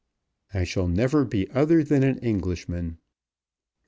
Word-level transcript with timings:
"I 0.51 0.63
shall 0.63 0.87
never 0.87 1.25
be 1.25 1.47
other 1.51 1.83
than 1.83 2.01
an 2.01 2.17
Englishman." 2.21 2.97